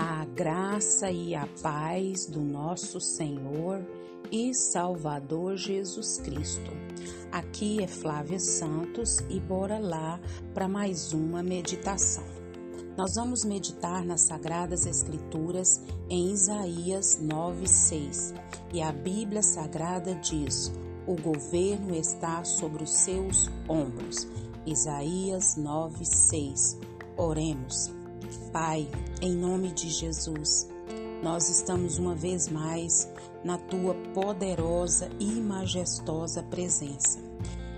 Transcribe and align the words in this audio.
A 0.00 0.24
graça 0.26 1.10
e 1.10 1.34
a 1.34 1.44
paz 1.60 2.24
do 2.24 2.40
nosso 2.40 3.00
Senhor 3.00 3.84
e 4.30 4.54
Salvador 4.54 5.56
Jesus 5.56 6.18
Cristo. 6.18 6.70
Aqui 7.32 7.82
é 7.82 7.88
Flávia 7.88 8.38
Santos 8.38 9.18
e 9.28 9.40
bora 9.40 9.80
lá 9.80 10.20
para 10.54 10.68
mais 10.68 11.12
uma 11.12 11.42
meditação. 11.42 12.22
Nós 12.96 13.16
vamos 13.16 13.44
meditar 13.44 14.04
nas 14.04 14.20
Sagradas 14.20 14.86
Escrituras 14.86 15.82
em 16.08 16.30
Isaías 16.30 17.18
9:6. 17.20 18.32
E 18.72 18.80
a 18.80 18.92
Bíblia 18.92 19.42
Sagrada 19.42 20.14
diz: 20.14 20.70
"O 21.08 21.20
governo 21.20 21.92
está 21.96 22.44
sobre 22.44 22.84
os 22.84 22.94
seus 22.98 23.50
ombros." 23.68 24.28
Isaías 24.64 25.56
9:6. 25.56 26.78
Oremos. 27.16 27.97
Pai, 28.52 28.88
em 29.20 29.32
nome 29.34 29.72
de 29.72 29.88
Jesus, 29.88 30.68
nós 31.22 31.48
estamos 31.48 31.98
uma 31.98 32.14
vez 32.14 32.48
mais 32.48 33.08
na 33.44 33.58
tua 33.58 33.94
poderosa 34.14 35.08
e 35.18 35.26
majestosa 35.40 36.42
presença. 36.42 37.18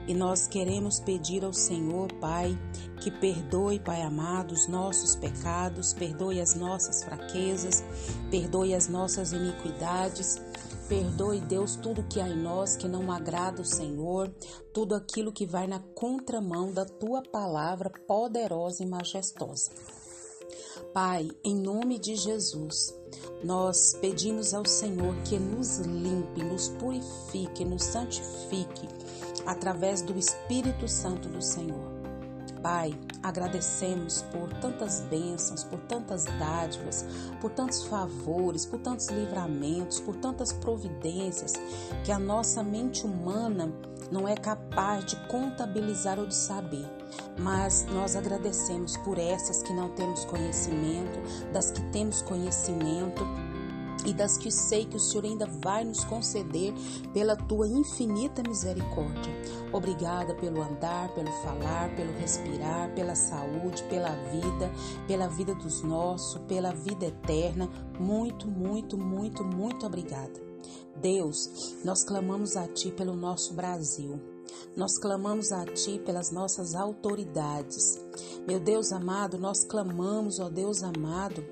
E 0.07 0.15
nós 0.15 0.47
queremos 0.49 0.99
pedir 0.99 1.45
ao 1.45 1.53
Senhor, 1.53 2.13
Pai, 2.15 2.59
que 3.01 3.11
perdoe, 3.11 3.79
Pai 3.79 4.03
amado, 4.03 4.53
os 4.53 4.67
nossos 4.67 5.15
pecados, 5.15 5.93
perdoe 5.95 6.41
as 6.41 6.55
nossas 6.55 7.05
fraquezas, 7.05 7.85
perdoe 8.31 8.75
as 8.75 8.89
nossas 8.89 9.33
iniquidades. 9.33 10.41
Perdoe, 10.89 11.41
Deus, 11.41 11.77
tudo 11.77 12.03
que 12.03 12.21
há 12.21 12.29
em 12.29 12.37
nós 12.37 12.77
que 12.77 12.89
não 12.89 13.13
agrada 13.13 13.63
o 13.63 13.65
Senhor, 13.65 14.29
tudo 14.75 14.97
aquilo 14.97 15.31
que 15.31 15.47
vai 15.47 15.69
na 15.69 15.79
contramão 15.79 16.73
da 16.73 16.85
tua 16.85 17.23
palavra 17.23 17.91
poderosa 18.09 18.83
e 18.83 18.87
majestosa. 18.87 19.71
Pai, 20.93 21.31
em 21.45 21.55
nome 21.55 21.99
de 21.99 22.17
Jesus, 22.17 22.93
nós 23.45 23.97
pedimos 24.01 24.53
ao 24.53 24.67
Senhor 24.67 25.15
que 25.25 25.39
nos 25.39 25.79
limpe, 25.79 26.43
nos 26.43 26.69
purifique, 26.71 27.65
nos 27.65 27.85
santifique 27.85 28.89
através 29.47 30.03
do 30.03 30.19
Espírito 30.19 30.89
Santo 30.89 31.29
do 31.29 31.41
Senhor. 31.41 32.01
Pai, 32.63 32.99
agradecemos 33.23 34.23
por 34.33 34.53
tantas 34.61 35.01
bênçãos, 35.03 35.65
por 35.65 35.79
tantas 35.81 36.25
dádivas, 36.25 37.07
por 37.41 37.51
tantos 37.51 37.85
favores, 37.85 38.67
por 38.67 38.81
tantos 38.81 39.07
livramentos, 39.09 40.01
por 40.01 40.17
tantas 40.17 40.53
providências 40.53 41.55
que 42.05 42.13
a 42.13 42.19
nossa 42.19 42.63
mente 42.63 43.07
humana 43.07 43.73
não 44.11 44.29
é 44.29 44.35
capaz 44.35 45.05
de 45.07 45.17
contabilizar 45.29 46.19
ou 46.19 46.27
de 46.27 46.35
saber. 46.35 47.00
Mas 47.39 47.87
nós 47.87 48.17
agradecemos 48.17 48.97
por 48.99 49.19
essas 49.19 49.63
que 49.63 49.73
não 49.73 49.89
temos 49.91 50.25
conhecimento, 50.25 51.19
das 51.53 51.71
que 51.71 51.81
temos 51.91 52.23
conhecimento 52.23 53.25
e 54.07 54.13
das 54.13 54.39
que 54.39 54.51
sei 54.51 54.85
que 54.87 54.97
o 54.97 55.01
Senhor 55.01 55.25
ainda 55.25 55.47
vai 55.47 55.85
nos 55.85 56.05
conceder 56.05 56.73
pela 57.13 57.37
tua 57.37 57.67
infinita 57.67 58.43
misericórdia. 58.47 59.33
Obrigada 59.73 60.35
pelo 60.35 60.63
andar, 60.63 61.13
pelo 61.15 61.31
falar, 61.43 61.95
pelo 61.95 62.13
respirar, 62.19 62.93
pela 62.95 63.15
saúde, 63.15 63.83
pela 63.85 64.11
vida, 64.11 64.71
pela 65.07 65.29
vida 65.29 65.55
dos 65.55 65.83
nossos, 65.83 66.41
pela 66.43 66.73
vida 66.73 67.07
eterna. 67.07 67.69
Muito, 67.99 68.49
muito, 68.49 68.97
muito, 68.97 69.45
muito 69.45 69.87
obrigada. 69.87 70.41
Deus, 70.97 71.79
nós 71.85 72.05
clamamos 72.05 72.57
a 72.57 72.67
Ti 72.69 72.91
pelo 72.91 73.15
nosso 73.15 73.55
Brasil. 73.55 74.40
Nós 74.77 74.99
clamamos 74.99 75.53
a 75.53 75.65
Ti 75.65 76.01
pelas 76.05 76.31
nossas 76.31 76.75
autoridades. 76.75 78.01
Meu 78.47 78.61
Deus 78.61 78.93
amado, 78.93 79.39
nós 79.39 79.65
clamamos, 79.65 80.39
ó 80.39 80.49
Deus 80.49 80.83
amado, 80.83 81.45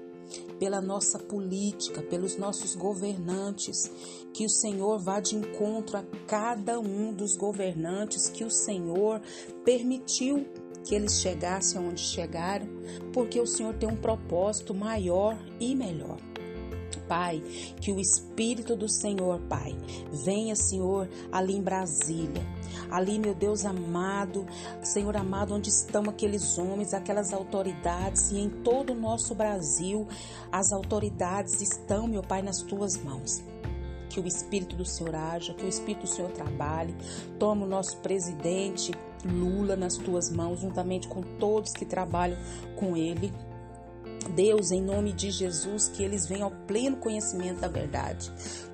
pela 0.59 0.81
nossa 0.81 1.19
política, 1.19 2.03
pelos 2.03 2.37
nossos 2.37 2.75
governantes, 2.75 3.91
que 4.33 4.45
o 4.45 4.51
Senhor 4.51 4.99
vá 4.99 5.21
de 5.21 5.37
encontro 5.37 5.97
a 5.97 6.05
cada 6.27 6.79
um 6.79 7.13
dos 7.13 7.37
governantes 7.37 8.29
que 8.29 8.45
o 8.45 8.51
Senhor 8.51 9.21
permitiu 9.65 10.47
que 10.85 10.95
eles 10.95 11.21
chegassem 11.21 11.81
aonde 11.81 12.01
chegaram, 12.01 12.67
porque 13.13 13.41
o 13.41 13.47
Senhor 13.47 13.75
tem 13.75 13.89
um 13.89 13.97
propósito 13.97 14.75
maior 14.75 15.39
e 15.61 15.75
melhor. 15.75 16.19
Pai, 17.09 17.43
que 17.81 17.91
o 17.91 17.99
Espírito 17.99 18.77
do 18.77 18.89
Senhor, 18.89 19.41
Pai, 19.49 19.77
venha, 20.13 20.55
Senhor, 20.55 21.09
ali 21.33 21.57
em 21.57 21.63
Brasília. 21.63 22.47
Ali, 22.91 23.19
meu 23.19 23.35
Deus 23.35 23.65
amado, 23.65 24.47
Senhor 24.83 25.17
amado, 25.17 25.55
onde 25.55 25.69
estão 25.69 26.03
aqueles 26.05 26.59
homens, 26.59 26.95
aquelas 26.95 27.33
autoridades, 27.33 28.31
e 28.31 28.39
em 28.39 28.49
todo 28.49 28.93
o 28.93 28.97
nosso 28.97 29.35
Brasil, 29.35 30.07
as 30.53 30.73
autoridades 30.73 31.61
estão, 31.61 32.07
meu 32.07 32.23
Pai, 32.23 32.43
nas 32.43 32.63
tuas 32.63 32.97
mãos 32.97 33.43
que 34.09 34.21
o 34.21 34.27
Espírito 34.27 34.75
do 34.75 34.87
Senhor 34.87 35.15
haja, 35.15 35.53
que 35.53 35.65
o 35.65 35.69
Espírito 35.69 36.03
do 36.03 36.09
Senhor 36.09 36.31
trabalhe. 36.31 36.95
Toma 37.39 37.67
o 37.67 37.69
nosso 37.69 37.99
presidente 37.99 38.93
Lula 39.25 39.77
nas 39.77 39.97
tuas 39.97 40.31
mãos, 40.31 40.61
juntamente 40.61 41.09
com 41.09 41.23
todos 41.39 41.73
que 41.73 41.85
trabalham 41.85 42.39
com 42.77 42.97
ele. 42.97 43.33
Deus, 44.29 44.71
em 44.71 44.83
nome 44.83 45.13
de 45.13 45.31
Jesus, 45.31 45.89
que 45.89 46.03
eles 46.03 46.27
venham 46.27 46.45
ao 46.45 46.51
pleno 46.67 46.97
conhecimento 46.97 47.61
da 47.61 47.69
verdade. 47.69 48.31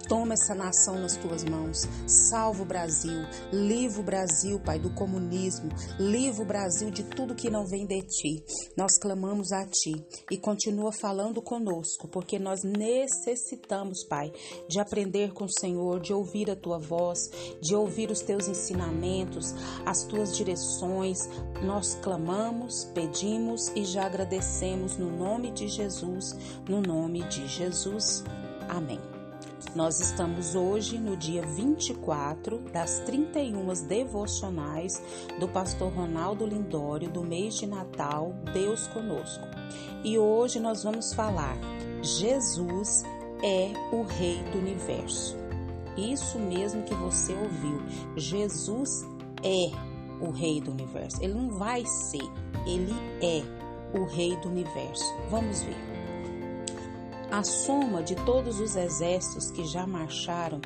Toma 0.09 0.34
essa 0.34 0.54
nação 0.54 1.00
nas 1.00 1.16
tuas 1.16 1.44
mãos. 1.44 1.88
Salva 2.06 2.62
o 2.62 2.66
Brasil. 2.66 3.22
Livra 3.53 4.00
o 4.00 4.04
Brasil, 4.04 4.60
Pai, 4.60 4.78
do 4.78 4.91
comunismo. 4.91 5.70
Livra 5.98 6.42
o 6.42 6.47
Brasil 6.47 6.91
de 6.91 7.03
tudo 7.04 7.34
que 7.34 7.50
não 7.50 7.66
vem 7.66 7.87
de 7.87 8.03
ti. 8.03 8.44
Nós 8.76 8.98
clamamos 8.98 9.53
a 9.53 9.65
ti 9.66 9.92
e 10.31 10.37
continua 10.37 10.92
falando 10.92 11.41
conosco, 11.41 12.09
porque 12.09 12.38
nós 12.38 12.62
necessitamos, 12.62 14.04
Pai, 14.04 14.32
de 14.69 14.81
aprender 14.81 15.32
com 15.32 15.44
o 15.44 15.53
Senhor, 15.60 16.00
de 16.00 16.12
ouvir 16.12 16.50
a 16.50 16.56
tua 16.56 16.78
voz, 16.78 17.31
de 17.60 17.75
ouvir 17.75 18.10
os 18.10 18.21
teus 18.21 18.48
ensinamentos, 18.48 19.54
as 19.86 20.04
tuas 20.04 20.36
direções. 20.36 21.28
Nós 21.62 21.94
clamamos, 22.03 22.84
pedimos 22.94 23.69
e 23.75 23.84
já 23.84 24.06
agradecemos 24.06 24.97
no 24.97 25.10
nome 25.10 25.50
de 25.50 25.69
Jesus, 25.69 26.36
no 26.69 26.81
nome 26.81 27.22
de 27.28 27.47
Jesus. 27.48 28.22
Amém. 28.69 29.13
Nós 29.75 30.00
estamos 30.00 30.54
hoje 30.54 30.98
no 30.98 31.16
dia 31.16 31.42
24 31.42 32.58
das 32.72 33.00
31 33.00 33.86
devocionais 33.86 35.02
do 35.41 35.48
pastor 35.48 35.92
Ronaldo 35.92 36.47
Lindório 36.47 37.10
do 37.10 37.22
mês 37.22 37.54
de 37.54 37.66
Natal, 37.66 38.34
Deus 38.53 38.86
conosco. 38.88 39.44
E 40.04 40.16
hoje 40.16 40.60
nós 40.60 40.84
vamos 40.84 41.12
falar: 41.12 41.56
Jesus 42.03 43.03
é 43.42 43.72
o 43.92 44.03
Rei 44.03 44.42
do 44.53 44.58
Universo. 44.58 45.36
Isso 45.97 46.38
mesmo 46.38 46.82
que 46.82 46.94
você 46.94 47.32
ouviu. 47.32 47.82
Jesus 48.16 49.04
é 49.42 49.70
o 50.20 50.30
Rei 50.30 50.60
do 50.60 50.70
Universo. 50.70 51.22
Ele 51.22 51.34
não 51.34 51.50
vai 51.50 51.84
ser, 51.84 52.22
ele 52.66 52.94
é 53.20 53.42
o 53.98 54.04
Rei 54.04 54.36
do 54.36 54.48
Universo. 54.48 55.04
Vamos 55.30 55.62
ver. 55.62 55.94
A 57.34 57.43
soma 57.43 58.00
de 58.00 58.15
todos 58.15 58.61
os 58.61 58.77
exércitos 58.77 59.50
que 59.50 59.65
já 59.65 59.84
marcharam, 59.89 60.61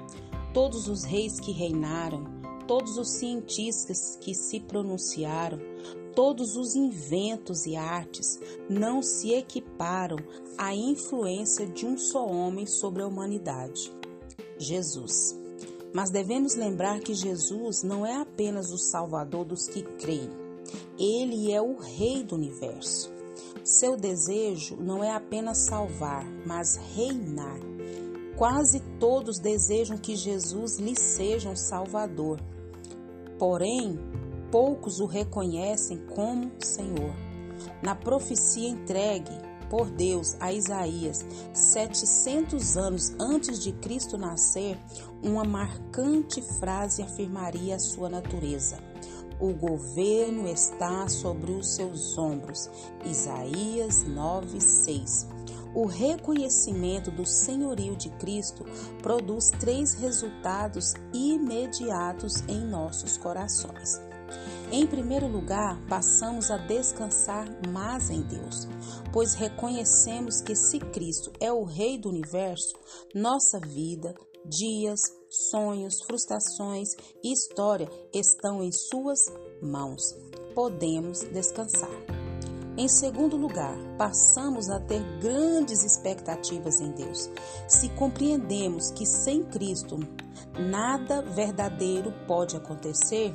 todos 0.53 0.87
os 0.87 1.03
reis 1.03 1.41
que 1.41 1.51
reinaram, 1.51 2.27
todos 2.67 2.99
os 2.99 3.13
cientistas 3.13 4.19
que 4.21 4.35
se 4.35 4.61
pronunciaram, 4.61 5.59
todos 6.15 6.57
os 6.57 6.77
inventos 6.77 7.65
e 7.65 7.75
artes 7.75 8.39
não 8.69 9.01
se 9.03 9.33
equiparam 9.33 10.19
à 10.59 10.75
influência 10.75 11.67
de 11.67 11.87
um 11.87 11.97
só 11.97 12.27
homem 12.27 12.67
sobre 12.67 13.01
a 13.01 13.07
humanidade, 13.07 13.91
Jesus. 14.59 15.35
Mas 15.95 16.11
devemos 16.11 16.55
lembrar 16.55 17.01
que 17.01 17.15
Jesus 17.15 17.83
não 17.83 18.05
é 18.05 18.21
apenas 18.21 18.71
o 18.71 18.77
Salvador 18.77 19.47
dos 19.47 19.67
que 19.69 19.83
creem, 19.83 20.29
ele 20.99 21.51
é 21.51 21.63
o 21.63 21.79
Rei 21.79 22.23
do 22.23 22.35
universo. 22.35 23.18
Seu 23.65 23.97
desejo 23.97 24.77
não 24.77 25.03
é 25.03 25.11
apenas 25.11 25.59
salvar, 25.67 26.25
mas 26.47 26.77
reinar. 26.95 27.59
Quase 28.37 28.81
todos 29.01 29.39
desejam 29.39 29.99
que 29.99 30.15
Jesus 30.15 30.79
lhe 30.79 30.95
seja 30.95 31.51
um 31.51 31.57
Salvador. 31.57 32.41
Porém, 33.39 33.99
poucos 34.51 35.01
o 35.01 35.07
reconhecem 35.07 35.99
como 36.15 36.53
Senhor. 36.61 37.15
Na 37.83 37.95
profecia 37.95 38.69
entregue 38.69 39.49
por 39.69 39.91
Deus 39.91 40.37
a 40.41 40.53
Isaías 40.53 41.25
700 41.53 42.77
anos 42.77 43.15
antes 43.21 43.63
de 43.63 43.73
Cristo 43.73 44.17
nascer, 44.17 44.79
uma 45.23 45.45
marcante 45.45 46.41
frase 46.59 47.03
afirmaria 47.03 47.77
a 47.77 47.79
sua 47.79 48.09
natureza. 48.09 48.88
O 49.41 49.53
governo 49.53 50.49
está 50.49 51.09
sobre 51.09 51.53
os 51.53 51.75
seus 51.75 52.19
ombros. 52.19 52.69
Isaías 53.05 54.05
9:6. 54.05 55.29
O 55.75 55.87
reconhecimento 55.87 57.11
do 57.11 57.25
senhorio 57.25 57.95
de 57.95 58.11
Cristo 58.11 58.65
produz 59.01 59.51
três 59.61 59.95
resultados 59.95 60.95
imediatos 61.13 62.41
em 62.49 62.67
nossos 62.67 63.17
corações. 63.17 64.01
Em 64.73 64.87
primeiro 64.87 65.29
lugar, 65.29 65.81
passamos 65.89 66.51
a 66.51 66.57
descansar 66.57 67.47
mais 67.69 68.11
em 68.11 68.23
Deus, 68.23 68.67
pois 69.13 69.35
reconhecemos 69.35 70.43
que 70.43 70.57
se 70.57 70.79
Cristo 70.79 71.33
é 71.41 71.53
o 71.53 71.65
Rei 71.65 71.97
do 71.97 72.09
universo, 72.09 72.77
nossa 73.15 73.59
vida, 73.61 74.15
dias, 74.45 75.01
sonhos, 75.31 76.03
frustrações 76.03 76.91
e 77.23 77.33
história 77.33 77.89
estão 78.13 78.63
em 78.63 78.73
Suas 78.73 79.21
mãos. 79.63 80.03
Podemos 80.55 81.21
descansar. 81.21 81.91
Em 82.77 82.89
segundo 82.89 83.37
lugar, 83.37 83.77
passamos 83.97 84.71
a 84.71 84.79
ter 84.79 85.03
grandes 85.19 85.83
expectativas 85.83 86.81
em 86.81 86.93
Deus. 86.93 87.29
Se 87.67 87.89
compreendemos 87.91 88.93
que 88.93 89.05
sem 89.05 89.43
Cristo 89.43 89.99
nada 90.59 91.21
verdadeiro 91.23 92.13
pode 92.27 92.57
acontecer, 92.57 93.33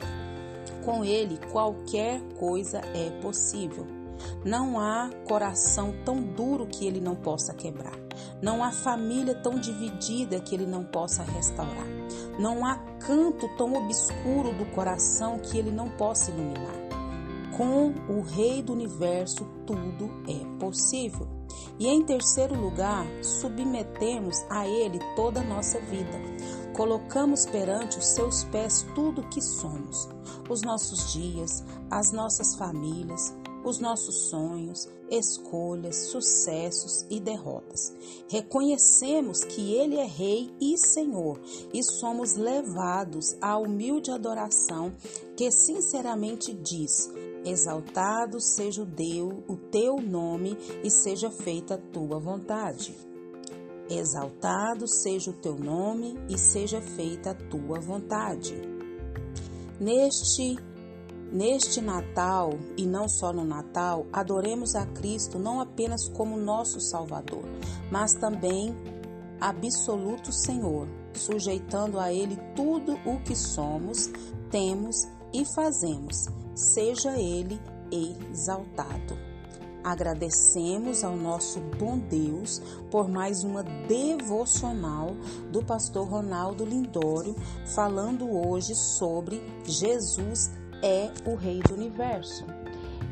com 0.85 1.03
ele, 1.03 1.37
qualquer 1.51 2.21
coisa 2.39 2.79
é 2.93 3.09
possível. 3.21 4.02
Não 4.43 4.79
há 4.79 5.09
coração 5.27 5.93
tão 6.05 6.21
duro 6.21 6.67
que 6.67 6.85
ele 6.85 6.99
não 6.99 7.15
possa 7.15 7.53
quebrar. 7.53 7.97
Não 8.41 8.63
há 8.63 8.71
família 8.71 9.35
tão 9.35 9.59
dividida 9.59 10.39
que 10.39 10.53
ele 10.53 10.65
não 10.65 10.83
possa 10.83 11.23
restaurar. 11.23 11.87
Não 12.39 12.65
há 12.65 12.77
canto 12.99 13.47
tão 13.57 13.73
obscuro 13.73 14.53
do 14.53 14.65
coração 14.73 15.39
que 15.39 15.57
ele 15.57 15.71
não 15.71 15.89
possa 15.89 16.31
iluminar. 16.31 16.83
Com 17.55 17.93
o 18.09 18.21
Rei 18.21 18.63
do 18.63 18.73
universo, 18.73 19.45
tudo 19.65 20.09
é 20.27 20.59
possível. 20.59 21.27
E 21.79 21.87
em 21.87 22.03
terceiro 22.03 22.59
lugar, 22.59 23.05
submetemos 23.21 24.43
a 24.49 24.67
Ele 24.67 24.99
toda 25.15 25.41
a 25.41 25.43
nossa 25.43 25.79
vida. 25.79 26.19
Colocamos 26.73 27.45
perante 27.45 27.99
os 27.99 28.07
seus 28.07 28.43
pés 28.45 28.85
tudo 28.95 29.21
o 29.21 29.29
que 29.29 29.41
somos, 29.41 30.09
os 30.49 30.63
nossos 30.63 31.13
dias, 31.13 31.63
as 31.91 32.11
nossas 32.11 32.55
famílias, 32.55 33.35
os 33.63 33.79
nossos 33.79 34.29
sonhos, 34.29 34.89
escolhas, 35.09 36.09
sucessos 36.11 37.05
e 37.09 37.19
derrotas. 37.19 37.93
Reconhecemos 38.27 39.43
que 39.43 39.73
Ele 39.73 39.97
é 39.97 40.05
Rei 40.05 40.53
e 40.59 40.77
Senhor 40.77 41.39
e 41.73 41.83
somos 41.83 42.35
levados 42.35 43.35
à 43.41 43.57
humilde 43.57 44.11
adoração 44.11 44.91
que 45.35 45.51
sinceramente 45.51 46.53
diz: 46.53 47.09
Exaltado 47.45 48.39
seja 48.39 48.83
o 48.83 48.85
Deus, 48.85 49.43
o 49.47 49.55
teu 49.55 49.97
nome 49.97 50.57
e 50.83 50.89
seja 50.89 51.29
feita 51.29 51.75
a 51.75 51.77
tua 51.77 52.19
vontade. 52.19 52.95
Exaltado 53.89 54.87
seja 54.87 55.29
o 55.29 55.33
teu 55.33 55.57
nome 55.57 56.17
e 56.29 56.37
seja 56.37 56.81
feita 56.81 57.31
a 57.31 57.35
tua 57.35 57.79
vontade. 57.79 58.55
Neste 59.79 60.57
Neste 61.33 61.81
Natal, 61.81 62.59
e 62.77 62.85
não 62.85 63.09
só 63.09 63.33
no 63.33 63.43
Natal, 63.43 64.05
adoremos 64.13 64.75
a 64.75 64.85
Cristo 64.85 65.39
não 65.39 65.59
apenas 65.59 66.07
como 66.07 66.37
nosso 66.37 66.79
Salvador, 66.79 67.43
mas 67.91 68.13
também 68.13 68.77
absoluto 69.41 70.31
Senhor, 70.31 70.87
sujeitando 71.11 71.99
a 71.99 72.13
Ele 72.13 72.37
tudo 72.55 72.93
o 73.03 73.19
que 73.23 73.35
somos, 73.35 74.11
temos 74.51 75.07
e 75.33 75.43
fazemos, 75.43 76.27
seja 76.53 77.17
Ele 77.17 77.59
exaltado. 77.91 79.17
Agradecemos 79.83 81.03
ao 81.03 81.15
nosso 81.15 81.59
bom 81.79 81.97
Deus 81.97 82.61
por 82.91 83.09
mais 83.09 83.43
uma 83.43 83.63
devocional 83.63 85.15
do 85.51 85.65
pastor 85.65 86.07
Ronaldo 86.07 86.63
Lindório, 86.63 87.35
falando 87.65 88.29
hoje 88.29 88.75
sobre 88.75 89.41
Jesus 89.65 90.51
é 90.83 91.09
o 91.25 91.35
Rei 91.35 91.61
do 91.61 91.73
Universo. 91.73 92.45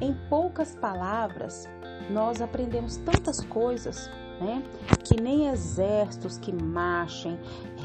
Em 0.01 0.13
poucas 0.29 0.75
palavras, 0.75 1.69
nós 2.09 2.41
aprendemos 2.41 2.97
tantas 2.97 3.39
coisas 3.39 4.09
né? 4.41 4.63
Que 5.03 5.21
nem 5.21 5.47
exércitos 5.49 6.37
que 6.37 6.51
marchem, 6.51 7.37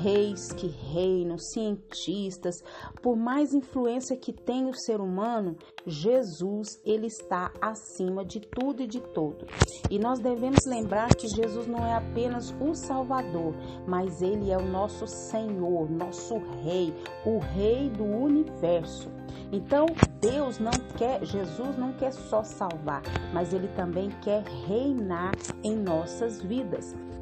reis 0.02 0.52
que 0.52 0.66
reinam, 0.66 1.38
cientistas, 1.38 2.62
por 3.02 3.16
mais 3.16 3.52
influência 3.52 4.16
que 4.16 4.32
tenha 4.32 4.68
o 4.68 4.74
ser 4.74 5.00
humano, 5.00 5.56
Jesus, 5.86 6.80
ele 6.84 7.06
está 7.06 7.52
acima 7.60 8.24
de 8.24 8.40
tudo 8.40 8.82
e 8.82 8.86
de 8.86 9.00
todo. 9.00 9.46
E 9.90 9.98
nós 9.98 10.18
devemos 10.18 10.64
lembrar 10.66 11.14
que 11.14 11.28
Jesus 11.28 11.66
não 11.66 11.84
é 11.86 11.94
apenas 11.94 12.54
o 12.60 12.74
Salvador, 12.74 13.54
mas 13.86 14.22
ele 14.22 14.50
é 14.50 14.56
o 14.56 14.66
nosso 14.66 15.06
Senhor, 15.06 15.90
nosso 15.90 16.38
rei, 16.62 16.94
o 17.24 17.38
rei 17.38 17.90
do 17.90 18.04
universo. 18.04 19.10
Então, 19.52 19.86
Deus 20.20 20.58
não 20.58 20.72
quer, 20.96 21.24
Jesus 21.24 21.76
não 21.76 21.92
quer 21.92 22.12
só 22.12 22.42
salvar, 22.42 23.02
mas 23.32 23.52
ele 23.52 23.68
também 23.68 24.10
quer 24.22 24.42
reinar 24.66 25.32
em 25.62 25.76
nossas 25.76 26.40
vidas. 26.40 26.45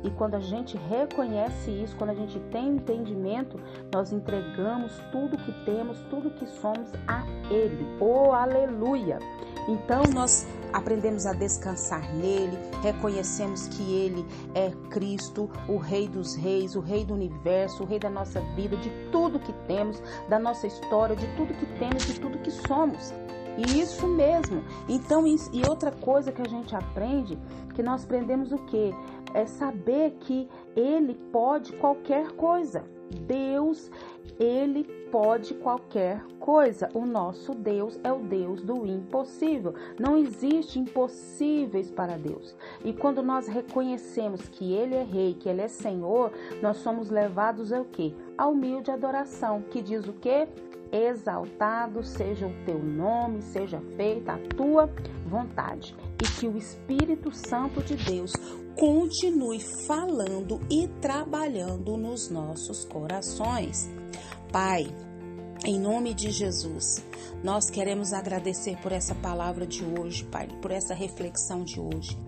E 0.02 0.10
quando 0.10 0.34
a 0.34 0.40
gente 0.40 0.76
reconhece 0.76 1.70
isso, 1.70 1.96
quando 1.96 2.10
a 2.10 2.14
gente 2.14 2.38
tem 2.50 2.76
entendimento, 2.76 3.58
nós 3.92 4.12
entregamos 4.12 4.92
tudo 5.10 5.38
que 5.38 5.52
temos, 5.64 5.98
tudo 6.10 6.30
que 6.30 6.46
somos 6.46 6.92
a 7.08 7.24
Ele. 7.50 7.86
Oh, 8.00 8.32
aleluia! 8.32 9.18
Então 9.66 10.02
nós 10.12 10.46
aprendemos 10.72 11.24
a 11.24 11.32
descansar 11.32 12.14
nele, 12.14 12.58
reconhecemos 12.82 13.68
que 13.68 13.82
ele 13.94 14.26
é 14.54 14.70
Cristo, 14.90 15.48
o 15.66 15.78
Rei 15.78 16.06
dos 16.06 16.34
Reis, 16.34 16.74
o 16.74 16.80
Rei 16.80 17.04
do 17.04 17.14
universo, 17.14 17.82
o 17.82 17.86
Rei 17.86 17.98
da 17.98 18.10
nossa 18.10 18.40
vida, 18.54 18.76
de 18.76 18.90
tudo 19.10 19.38
que 19.38 19.52
temos, 19.66 20.02
da 20.28 20.38
nossa 20.38 20.66
história, 20.66 21.16
de 21.16 21.26
tudo 21.36 21.54
que 21.54 21.66
temos, 21.78 22.04
de 22.04 22.20
tudo 22.20 22.38
que 22.38 22.50
somos. 22.50 23.14
E 23.56 23.80
isso 23.80 24.06
mesmo. 24.06 24.62
Então, 24.88 25.24
e 25.26 25.64
outra 25.64 25.90
coisa 25.92 26.32
que 26.32 26.42
a 26.42 26.48
gente 26.48 26.74
aprende, 26.74 27.38
que 27.74 27.82
nós 27.82 28.04
aprendemos 28.04 28.52
o 28.52 28.58
quê? 28.66 28.92
É 29.34 29.44
saber 29.44 30.12
que 30.20 30.48
ele 30.74 31.14
pode 31.30 31.72
qualquer 31.74 32.32
coisa. 32.32 32.84
Deus, 33.26 33.90
ele 34.38 34.84
pode 35.10 35.54
qualquer 35.54 36.24
coisa. 36.40 36.88
O 36.94 37.04
nosso 37.04 37.54
Deus 37.54 37.98
é 38.02 38.12
o 38.12 38.18
Deus 38.18 38.62
do 38.62 38.86
impossível. 38.86 39.74
Não 39.98 40.16
existe 40.16 40.78
impossíveis 40.78 41.90
para 41.90 42.16
Deus. 42.16 42.56
E 42.84 42.92
quando 42.92 43.22
nós 43.22 43.46
reconhecemos 43.46 44.48
que 44.48 44.72
ele 44.72 44.94
é 44.94 45.02
rei, 45.02 45.34
que 45.34 45.48
ele 45.48 45.60
é 45.60 45.68
Senhor, 45.68 46.32
nós 46.62 46.78
somos 46.78 47.10
levados 47.10 47.72
ao 47.72 47.84
quê? 47.84 48.14
A 48.36 48.46
humilde 48.46 48.90
adoração, 48.90 49.62
que 49.62 49.82
diz 49.82 50.06
o 50.08 50.12
quê? 50.14 50.48
exaltado 50.92 52.04
seja 52.04 52.46
o 52.46 52.54
teu 52.64 52.78
nome, 52.78 53.42
seja 53.42 53.80
feita 53.96 54.34
a 54.34 54.38
tua 54.54 54.88
vontade. 55.26 55.96
E 56.22 56.40
que 56.40 56.46
o 56.46 56.56
Espírito 56.56 57.32
Santo 57.32 57.82
de 57.82 57.96
Deus 57.96 58.32
continue 58.76 59.60
falando 59.60 60.60
e 60.70 60.88
trabalhando 61.00 61.96
nos 61.96 62.28
nossos 62.28 62.84
corações. 62.84 63.88
Pai, 64.52 64.86
em 65.64 65.78
nome 65.78 66.12
de 66.12 66.30
Jesus, 66.30 67.02
nós 67.42 67.70
queremos 67.70 68.12
agradecer 68.12 68.76
por 68.78 68.92
essa 68.92 69.14
palavra 69.14 69.66
de 69.66 69.84
hoje, 69.84 70.24
Pai, 70.24 70.48
por 70.60 70.70
essa 70.70 70.94
reflexão 70.94 71.64
de 71.64 71.80
hoje. 71.80 72.18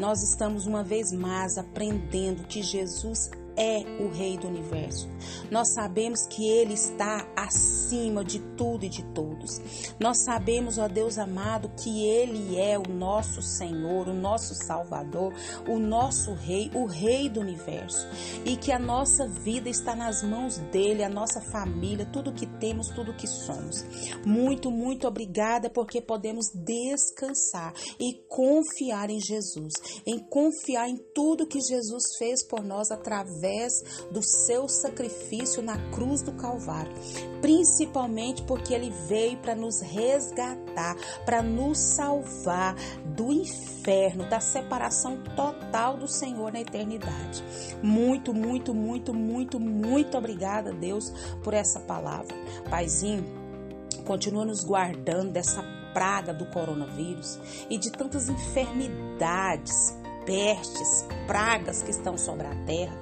Nós 0.00 0.22
estamos 0.22 0.66
uma 0.66 0.82
vez 0.82 1.12
mais 1.12 1.58
aprendendo 1.58 2.44
que 2.44 2.62
Jesus 2.62 3.30
é 3.62 3.84
o 4.00 4.08
Rei 4.08 4.36
do 4.36 4.48
universo. 4.48 5.08
Nós 5.50 5.72
sabemos 5.72 6.26
que 6.26 6.48
Ele 6.48 6.74
está 6.74 7.28
acima 7.36 8.24
de 8.24 8.40
tudo 8.56 8.84
e 8.84 8.88
de 8.88 9.04
todos. 9.14 9.60
Nós 10.00 10.24
sabemos, 10.24 10.78
ó 10.78 10.88
Deus 10.88 11.16
amado, 11.16 11.70
que 11.80 12.04
Ele 12.04 12.58
é 12.58 12.76
o 12.76 12.88
nosso 12.88 13.40
Senhor, 13.40 14.08
o 14.08 14.14
nosso 14.14 14.54
Salvador, 14.54 15.32
o 15.68 15.78
nosso 15.78 16.34
Rei, 16.34 16.70
o 16.74 16.86
Rei 16.86 17.28
do 17.28 17.40
universo. 17.40 18.08
E 18.44 18.56
que 18.56 18.72
a 18.72 18.78
nossa 18.78 19.28
vida 19.28 19.68
está 19.68 19.94
nas 19.94 20.22
mãos 20.24 20.58
dEle, 20.72 21.04
a 21.04 21.08
nossa 21.08 21.40
família, 21.40 22.04
tudo 22.06 22.32
que 22.32 22.46
temos, 22.58 22.88
tudo 22.88 23.14
que 23.14 23.28
somos. 23.28 23.84
Muito, 24.26 24.70
muito 24.70 25.06
obrigada 25.06 25.70
porque 25.70 26.00
podemos 26.00 26.46
descansar 26.52 27.72
e 28.00 28.14
confiar 28.28 29.08
em 29.08 29.20
Jesus, 29.20 29.72
em 30.04 30.18
confiar 30.18 30.88
em 30.88 30.96
tudo 31.14 31.46
que 31.46 31.60
Jesus 31.60 32.16
fez 32.18 32.44
por 32.44 32.64
nós 32.64 32.90
através 32.90 33.51
através 33.52 33.84
do 34.10 34.22
seu 34.22 34.66
sacrifício 34.68 35.62
na 35.62 35.76
cruz 35.90 36.22
do 36.22 36.32
Calvário, 36.32 36.92
principalmente 37.40 38.42
porque 38.42 38.72
ele 38.72 38.90
veio 39.06 39.36
para 39.38 39.54
nos 39.54 39.80
resgatar, 39.80 40.96
para 41.24 41.42
nos 41.42 41.78
salvar 41.78 42.74
do 43.04 43.30
inferno, 43.32 44.28
da 44.28 44.40
separação 44.40 45.22
total 45.36 45.96
do 45.96 46.08
Senhor 46.08 46.52
na 46.52 46.60
eternidade. 46.60 47.44
Muito, 47.82 48.32
muito, 48.32 48.74
muito, 48.74 49.12
muito, 49.12 49.60
muito 49.60 50.16
obrigada, 50.16 50.72
Deus, 50.72 51.12
por 51.42 51.52
essa 51.52 51.80
palavra. 51.80 52.34
Paizinho, 52.70 53.24
continua 54.06 54.44
nos 54.44 54.64
guardando 54.64 55.32
dessa 55.32 55.62
praga 55.92 56.32
do 56.32 56.46
coronavírus 56.46 57.38
e 57.68 57.76
de 57.76 57.92
tantas 57.92 58.30
enfermidades 58.30 60.01
pestes, 60.24 61.06
pragas 61.26 61.82
que 61.82 61.90
estão 61.90 62.16
sobre 62.16 62.46
a 62.46 62.54
terra. 62.66 62.98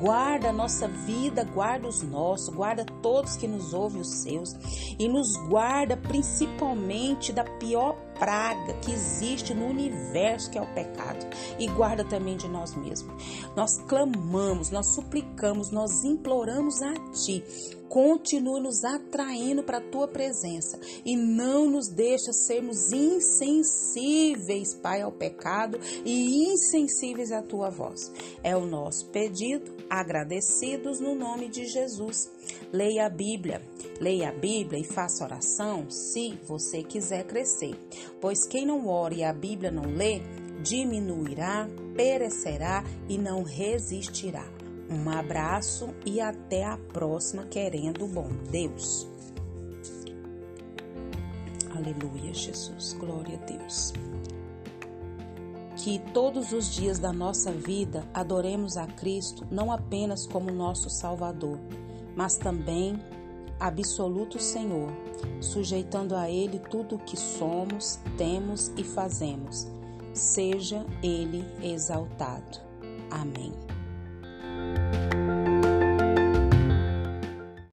Guarda 0.00 0.50
a 0.50 0.52
nossa 0.52 0.88
vida, 0.88 1.44
guarda 1.44 1.88
os 1.88 2.02
nossos, 2.02 2.54
guarda 2.54 2.84
todos 3.02 3.36
que 3.36 3.46
nos 3.46 3.72
ouvem 3.72 4.00
os 4.00 4.08
seus 4.08 4.56
e 4.98 5.08
nos 5.08 5.36
guarda 5.48 5.96
principalmente 5.96 7.32
da 7.32 7.44
pior 7.44 7.96
praga 8.18 8.74
que 8.74 8.92
existe 8.92 9.54
no 9.54 9.66
universo, 9.66 10.50
que 10.50 10.58
é 10.58 10.62
o 10.62 10.74
pecado, 10.74 11.26
e 11.58 11.66
guarda 11.68 12.04
também 12.04 12.36
de 12.36 12.48
nós 12.48 12.74
mesmos. 12.74 13.12
Nós 13.56 13.78
clamamos, 13.88 14.70
nós 14.70 14.94
suplicamos, 14.94 15.70
nós 15.70 16.04
imploramos 16.04 16.80
a 16.82 16.92
Ti. 17.12 17.44
Continua 17.92 18.58
nos 18.58 18.84
atraindo 18.84 19.62
para 19.62 19.76
a 19.76 19.80
tua 19.82 20.08
presença 20.08 20.80
e 21.04 21.14
não 21.14 21.70
nos 21.70 21.88
deixa 21.88 22.32
sermos 22.32 22.90
insensíveis, 22.90 24.72
Pai, 24.72 25.02
ao 25.02 25.12
pecado 25.12 25.78
e 26.02 26.50
insensíveis 26.50 27.30
à 27.30 27.42
tua 27.42 27.68
voz. 27.68 28.10
É 28.42 28.56
o 28.56 28.64
nosso 28.64 29.10
pedido, 29.10 29.70
agradecidos 29.90 31.00
no 31.00 31.14
nome 31.14 31.50
de 31.50 31.66
Jesus. 31.66 32.30
Leia 32.72 33.04
a 33.04 33.10
Bíblia, 33.10 33.60
leia 34.00 34.30
a 34.30 34.32
Bíblia 34.32 34.80
e 34.80 34.84
faça 34.84 35.24
oração 35.24 35.90
se 35.90 36.38
você 36.46 36.82
quiser 36.82 37.26
crescer, 37.26 37.78
pois 38.20 38.46
quem 38.46 38.66
não 38.66 38.86
ora 38.88 39.14
e 39.14 39.24
a 39.24 39.32
Bíblia 39.32 39.70
não 39.70 39.84
lê, 39.84 40.20
diminuirá, 40.62 41.68
perecerá 41.96 42.84
e 43.08 43.18
não 43.18 43.42
resistirá. 43.42 44.44
Um 44.90 45.08
abraço 45.10 45.88
e 46.04 46.20
até 46.20 46.64
a 46.64 46.76
próxima, 46.76 47.46
querendo 47.46 48.04
o 48.04 48.08
bom 48.08 48.28
Deus. 48.50 49.08
Aleluia, 51.74 52.34
Jesus. 52.34 52.92
Glória 52.92 53.38
a 53.38 53.44
Deus. 53.44 53.92
Que 55.76 55.98
todos 56.12 56.52
os 56.52 56.72
dias 56.72 56.98
da 56.98 57.12
nossa 57.12 57.50
vida 57.50 58.06
adoremos 58.12 58.76
a 58.76 58.86
Cristo 58.86 59.46
não 59.50 59.72
apenas 59.72 60.26
como 60.26 60.52
nosso 60.52 60.90
Salvador, 60.90 61.58
mas 62.14 62.36
também 62.36 63.00
absoluto 63.66 64.40
Senhor, 64.40 64.90
sujeitando 65.40 66.16
a 66.16 66.28
Ele 66.28 66.58
tudo 66.58 66.96
o 66.96 66.98
que 66.98 67.16
somos, 67.16 68.00
temos 68.18 68.72
e 68.76 68.82
fazemos. 68.82 69.68
Seja 70.12 70.84
Ele 71.02 71.44
exaltado. 71.62 72.58
Amém. 73.10 73.52